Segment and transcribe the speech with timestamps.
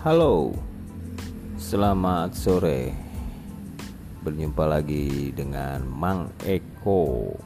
[0.00, 0.56] Halo,
[1.60, 2.88] selamat sore.
[4.24, 7.36] Berjumpa lagi dengan Mang Eko